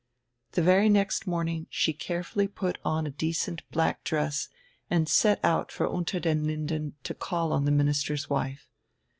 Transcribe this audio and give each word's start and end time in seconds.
The 0.53 0.63
very 0.63 0.89
next 0.89 1.27
morning 1.27 1.67
she 1.69 1.93
carefully 1.93 2.47
put 2.47 2.79
on 2.83 3.05
a 3.05 3.11
decent 3.11 3.61
black 3.69 4.03
dress 4.03 4.49
and 4.89 5.07
set 5.07 5.39
out 5.45 5.71
for 5.71 5.87
Unter 5.87 6.19
den 6.19 6.47
Linden 6.47 6.95
to 7.03 7.13
call 7.13 7.53
on 7.53 7.65
the 7.65 7.71
minister's 7.71 8.27
wife. 8.27 8.67